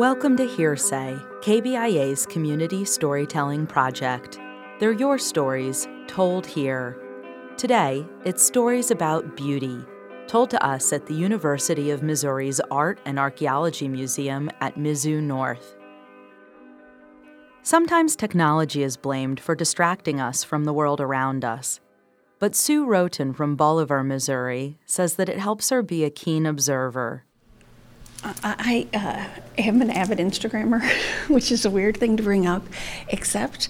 Welcome 0.00 0.34
to 0.38 0.46
Here 0.46 0.76
Say, 0.76 1.14
KBIA's 1.42 2.24
community 2.24 2.86
storytelling 2.86 3.66
project. 3.66 4.40
They're 4.78 4.92
your 4.92 5.18
stories, 5.18 5.86
told 6.06 6.46
here. 6.46 6.96
Today, 7.58 8.06
it's 8.24 8.42
stories 8.42 8.90
about 8.90 9.36
beauty, 9.36 9.78
told 10.26 10.48
to 10.52 10.66
us 10.66 10.94
at 10.94 11.04
the 11.04 11.12
University 11.12 11.90
of 11.90 12.02
Missouri's 12.02 12.60
Art 12.70 12.98
and 13.04 13.18
Archaeology 13.18 13.88
Museum 13.88 14.50
at 14.62 14.76
Mizzou 14.76 15.22
North. 15.22 15.76
Sometimes 17.62 18.16
technology 18.16 18.82
is 18.82 18.96
blamed 18.96 19.38
for 19.38 19.54
distracting 19.54 20.18
us 20.18 20.42
from 20.42 20.64
the 20.64 20.72
world 20.72 21.02
around 21.02 21.44
us. 21.44 21.78
But 22.38 22.56
Sue 22.56 22.86
Roten 22.86 23.36
from 23.36 23.54
Bolivar, 23.54 24.02
Missouri, 24.02 24.78
says 24.86 25.16
that 25.16 25.28
it 25.28 25.40
helps 25.40 25.68
her 25.68 25.82
be 25.82 26.04
a 26.04 26.10
keen 26.10 26.46
observer. 26.46 27.26
I 28.22 28.86
uh, 28.92 29.40
am 29.58 29.80
an 29.80 29.90
avid 29.90 30.18
Instagrammer, 30.18 30.82
which 31.28 31.50
is 31.50 31.64
a 31.64 31.70
weird 31.70 31.96
thing 31.96 32.16
to 32.16 32.22
bring 32.22 32.46
up, 32.46 32.62
except 33.08 33.68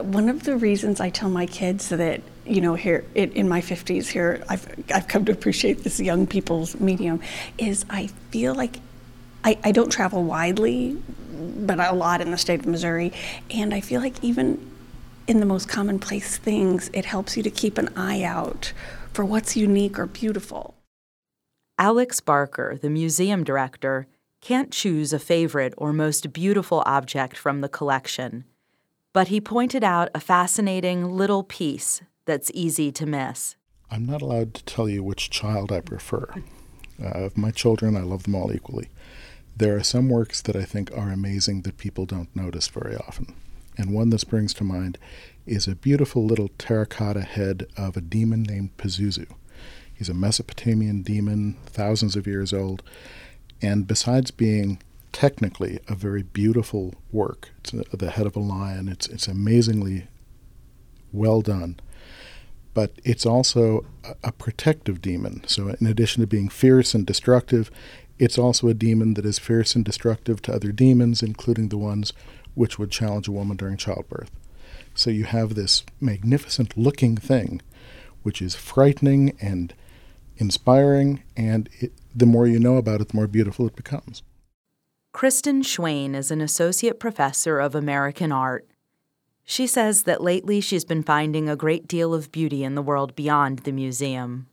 one 0.00 0.28
of 0.28 0.44
the 0.44 0.56
reasons 0.56 1.00
I 1.00 1.10
tell 1.10 1.28
my 1.28 1.46
kids 1.46 1.90
that 1.90 2.22
you 2.46 2.60
know 2.60 2.74
here 2.74 3.04
in 3.14 3.48
my 3.48 3.60
50s 3.60 4.08
here 4.08 4.42
I've 4.48 4.66
I've 4.92 5.06
come 5.06 5.24
to 5.26 5.32
appreciate 5.32 5.84
this 5.84 6.00
young 6.00 6.26
people's 6.26 6.80
medium 6.80 7.20
is 7.58 7.84
I 7.90 8.06
feel 8.30 8.54
like 8.54 8.80
I, 9.44 9.58
I 9.62 9.72
don't 9.72 9.90
travel 9.90 10.24
widely, 10.24 10.96
but 11.32 11.78
a 11.78 11.92
lot 11.92 12.20
in 12.20 12.30
the 12.30 12.38
state 12.38 12.60
of 12.60 12.66
Missouri, 12.66 13.12
and 13.50 13.74
I 13.74 13.80
feel 13.80 14.00
like 14.00 14.22
even 14.22 14.70
in 15.26 15.40
the 15.40 15.46
most 15.46 15.68
commonplace 15.68 16.36
things, 16.36 16.90
it 16.92 17.04
helps 17.04 17.36
you 17.36 17.42
to 17.42 17.50
keep 17.50 17.78
an 17.78 17.90
eye 17.96 18.22
out 18.22 18.72
for 19.12 19.24
what's 19.24 19.56
unique 19.56 19.98
or 19.98 20.06
beautiful. 20.06 20.74
Alex 21.78 22.20
Barker, 22.20 22.78
the 22.80 22.90
museum 22.90 23.44
director, 23.44 24.06
can't 24.40 24.70
choose 24.70 25.12
a 25.12 25.18
favorite 25.18 25.72
or 25.78 25.92
most 25.92 26.32
beautiful 26.32 26.82
object 26.84 27.36
from 27.36 27.60
the 27.60 27.68
collection, 27.68 28.44
but 29.12 29.28
he 29.28 29.40
pointed 29.40 29.82
out 29.82 30.10
a 30.14 30.20
fascinating 30.20 31.04
little 31.04 31.42
piece 31.42 32.02
that's 32.24 32.50
easy 32.52 32.92
to 32.92 33.06
miss. 33.06 33.56
I'm 33.90 34.06
not 34.06 34.22
allowed 34.22 34.54
to 34.54 34.64
tell 34.64 34.88
you 34.88 35.02
which 35.02 35.30
child 35.30 35.72
I 35.72 35.80
prefer. 35.80 36.26
Uh, 37.02 37.08
of 37.08 37.36
my 37.38 37.50
children, 37.50 37.96
I 37.96 38.02
love 38.02 38.24
them 38.24 38.34
all 38.34 38.52
equally. 38.52 38.88
There 39.56 39.76
are 39.76 39.82
some 39.82 40.08
works 40.08 40.40
that 40.42 40.56
I 40.56 40.64
think 40.64 40.90
are 40.96 41.10
amazing 41.10 41.62
that 41.62 41.78
people 41.78 42.06
don't 42.06 42.34
notice 42.34 42.68
very 42.68 42.96
often. 42.96 43.34
And 43.78 43.94
one 43.94 44.10
that 44.10 44.20
springs 44.20 44.52
to 44.54 44.64
mind 44.64 44.98
is 45.46 45.66
a 45.66 45.74
beautiful 45.74 46.24
little 46.24 46.50
terracotta 46.58 47.22
head 47.22 47.66
of 47.76 47.96
a 47.96 48.00
demon 48.00 48.42
named 48.42 48.76
Pazuzu. 48.76 49.26
He's 50.02 50.08
a 50.08 50.14
Mesopotamian 50.14 51.02
demon, 51.02 51.56
thousands 51.64 52.16
of 52.16 52.26
years 52.26 52.52
old. 52.52 52.82
And 53.60 53.86
besides 53.86 54.32
being 54.32 54.82
technically 55.12 55.78
a 55.86 55.94
very 55.94 56.24
beautiful 56.24 56.96
work, 57.12 57.50
it's 57.58 57.72
a, 57.72 57.96
the 57.96 58.10
head 58.10 58.26
of 58.26 58.34
a 58.34 58.40
lion, 58.40 58.88
it's, 58.88 59.06
it's 59.06 59.28
amazingly 59.28 60.08
well 61.12 61.40
done. 61.40 61.78
But 62.74 62.94
it's 63.04 63.24
also 63.24 63.86
a, 64.02 64.16
a 64.24 64.32
protective 64.32 65.00
demon. 65.00 65.44
So, 65.46 65.68
in 65.68 65.86
addition 65.86 66.20
to 66.22 66.26
being 66.26 66.48
fierce 66.48 66.96
and 66.96 67.06
destructive, 67.06 67.70
it's 68.18 68.36
also 68.36 68.66
a 68.66 68.74
demon 68.74 69.14
that 69.14 69.24
is 69.24 69.38
fierce 69.38 69.76
and 69.76 69.84
destructive 69.84 70.42
to 70.42 70.52
other 70.52 70.72
demons, 70.72 71.22
including 71.22 71.68
the 71.68 71.78
ones 71.78 72.12
which 72.56 72.76
would 72.76 72.90
challenge 72.90 73.28
a 73.28 73.32
woman 73.32 73.56
during 73.56 73.76
childbirth. 73.76 74.32
So 74.96 75.10
you 75.10 75.26
have 75.26 75.54
this 75.54 75.84
magnificent 76.00 76.76
looking 76.76 77.16
thing, 77.16 77.62
which 78.24 78.42
is 78.42 78.56
frightening 78.56 79.36
and 79.40 79.72
inspiring, 80.42 81.22
and 81.36 81.70
it, 81.80 81.92
the 82.14 82.26
more 82.26 82.46
you 82.46 82.58
know 82.58 82.76
about 82.76 83.00
it, 83.00 83.08
the 83.08 83.16
more 83.16 83.26
beautiful 83.26 83.66
it 83.66 83.76
becomes. 83.76 84.22
Kristin 85.14 85.62
Schwain 85.62 86.14
is 86.14 86.30
an 86.30 86.40
associate 86.40 86.98
professor 86.98 87.58
of 87.58 87.74
American 87.74 88.32
art. 88.32 88.66
She 89.44 89.66
says 89.66 90.02
that 90.02 90.20
lately 90.20 90.60
she's 90.60 90.84
been 90.84 91.02
finding 91.02 91.48
a 91.48 91.56
great 91.56 91.86
deal 91.86 92.12
of 92.12 92.32
beauty 92.32 92.64
in 92.64 92.74
the 92.74 92.82
world 92.82 93.14
beyond 93.14 93.60
the 93.60 93.72
museum. 93.72 94.48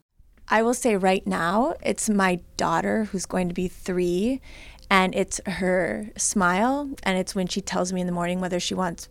I 0.48 0.62
will 0.62 0.74
say 0.74 0.96
right 0.96 1.26
now, 1.26 1.76
it's 1.84 2.10
my 2.10 2.40
daughter 2.58 3.06
who's 3.06 3.26
going 3.26 3.50
to 3.50 3.54
be 3.54 3.68
three, 3.68 4.42
and 4.90 5.14
it's 5.16 5.40
her 5.46 6.10
smile, 6.18 6.90
and 7.04 7.18
it's 7.18 7.36
when 7.36 7.48
she 7.48 7.62
tells 7.62 7.94
me 7.94 8.02
in 8.02 8.08
the 8.08 8.14
morning 8.14 8.40
whether 8.40 8.60
she 8.60 8.74
wants, 8.74 9.10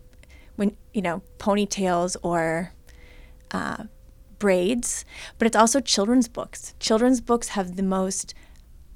when 0.55 0.75
you 0.93 1.01
know, 1.01 1.21
ponytails 1.39 2.15
or 2.21 2.73
uh, 3.51 3.83
braids, 4.39 5.05
but 5.37 5.45
it's 5.45 5.55
also 5.55 5.79
children's 5.79 6.27
books. 6.27 6.73
Children's 6.79 7.21
books 7.21 7.49
have 7.49 7.75
the 7.75 7.83
most 7.83 8.33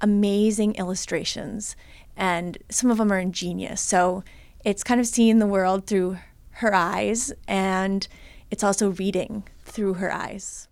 amazing 0.00 0.74
illustrations, 0.74 1.76
and 2.16 2.58
some 2.70 2.90
of 2.90 2.98
them 2.98 3.12
are 3.12 3.18
ingenious. 3.18 3.80
So 3.80 4.24
it's 4.64 4.82
kind 4.82 5.00
of 5.00 5.06
seeing 5.06 5.38
the 5.38 5.46
world 5.46 5.86
through 5.86 6.18
her 6.58 6.74
eyes, 6.74 7.32
and 7.46 8.06
it's 8.50 8.64
also 8.64 8.90
reading 8.90 9.44
through 9.62 9.94
her 9.94 10.12
eyes. 10.12 10.68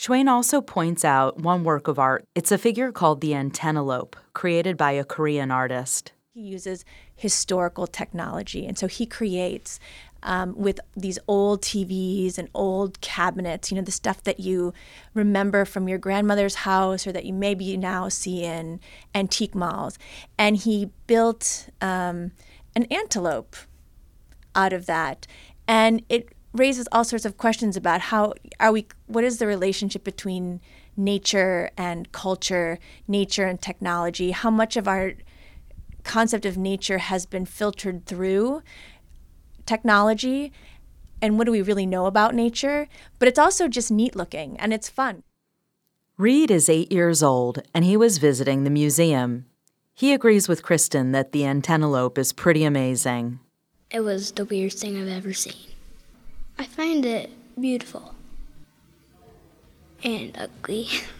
Schwain 0.00 0.28
also 0.28 0.62
points 0.62 1.04
out 1.04 1.40
one 1.40 1.62
work 1.62 1.86
of 1.86 1.98
art. 1.98 2.24
It's 2.34 2.50
a 2.50 2.56
figure 2.56 2.90
called 2.90 3.20
the 3.20 3.32
antennalope, 3.32 4.14
created 4.32 4.78
by 4.78 4.92
a 4.92 5.04
Korean 5.04 5.50
artist. 5.50 6.12
He 6.32 6.40
uses 6.40 6.86
historical 7.16 7.86
technology, 7.86 8.66
and 8.66 8.78
so 8.78 8.86
he 8.86 9.04
creates 9.04 9.78
um, 10.22 10.54
with 10.56 10.80
these 10.96 11.18
old 11.26 11.62
TVs 11.62 12.38
and 12.38 12.48
old 12.54 13.00
cabinets, 13.00 13.70
you 13.70 13.76
know, 13.76 13.82
the 13.82 13.92
stuff 13.92 14.22
that 14.24 14.40
you 14.40 14.72
remember 15.14 15.64
from 15.64 15.88
your 15.88 15.98
grandmother's 15.98 16.56
house 16.56 17.06
or 17.06 17.12
that 17.12 17.24
you 17.24 17.32
maybe 17.32 17.76
now 17.76 18.08
see 18.08 18.44
in 18.44 18.80
antique 19.14 19.54
malls. 19.54 19.98
And 20.38 20.56
he 20.56 20.90
built 21.06 21.68
um, 21.80 22.32
an 22.74 22.84
antelope 22.90 23.56
out 24.54 24.72
of 24.72 24.86
that. 24.86 25.26
And 25.66 26.02
it 26.08 26.28
raises 26.52 26.88
all 26.90 27.04
sorts 27.04 27.24
of 27.24 27.36
questions 27.36 27.76
about 27.76 28.00
how 28.00 28.34
are 28.58 28.72
we, 28.72 28.86
what 29.06 29.24
is 29.24 29.38
the 29.38 29.46
relationship 29.46 30.02
between 30.02 30.60
nature 30.96 31.70
and 31.76 32.10
culture, 32.12 32.78
nature 33.06 33.46
and 33.46 33.60
technology? 33.60 34.32
How 34.32 34.50
much 34.50 34.76
of 34.76 34.88
our 34.88 35.12
concept 36.02 36.44
of 36.44 36.56
nature 36.56 36.98
has 36.98 37.26
been 37.26 37.46
filtered 37.46 38.06
through 38.06 38.62
technology 39.70 40.52
and 41.22 41.38
what 41.38 41.44
do 41.44 41.52
we 41.52 41.62
really 41.62 41.86
know 41.86 42.06
about 42.06 42.34
nature, 42.34 42.88
but 43.18 43.28
it's 43.28 43.38
also 43.38 43.68
just 43.68 43.90
neat 43.90 44.16
looking 44.16 44.58
and 44.58 44.72
it's 44.72 44.88
fun. 44.88 45.22
Reed 46.18 46.50
is 46.50 46.68
eight 46.68 46.90
years 46.90 47.22
old 47.22 47.62
and 47.72 47.84
he 47.84 47.96
was 47.96 48.18
visiting 48.18 48.64
the 48.64 48.76
museum. 48.82 49.46
He 49.94 50.12
agrees 50.12 50.48
with 50.48 50.64
Kristin 50.64 51.12
that 51.12 51.30
the 51.30 51.42
antennalope 51.42 52.18
is 52.18 52.32
pretty 52.32 52.64
amazing. 52.64 53.38
It 53.90 54.00
was 54.00 54.32
the 54.32 54.44
weirdest 54.44 54.80
thing 54.80 55.00
I've 55.00 55.08
ever 55.08 55.32
seen. 55.32 55.70
I 56.58 56.64
find 56.64 57.06
it 57.06 57.30
beautiful 57.58 58.14
and 60.02 60.36
ugly. 60.36 60.88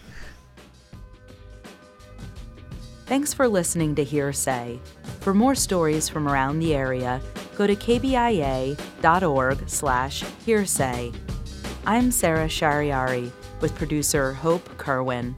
Thanks 3.10 3.34
for 3.34 3.48
listening 3.48 3.96
to 3.96 4.04
Here 4.04 4.32
Say. 4.32 4.78
For 5.18 5.34
more 5.34 5.56
stories 5.56 6.08
from 6.08 6.28
around 6.28 6.60
the 6.60 6.76
area, 6.76 7.20
go 7.56 7.66
to 7.66 7.74
kbia.org 7.74 9.68
slash 9.68 10.22
hearsay. 10.46 11.12
I'm 11.84 12.12
Sara 12.12 12.46
Shahriari 12.46 13.32
with 13.60 13.74
producer 13.74 14.32
Hope 14.32 14.62
Kirwan. 14.78 15.34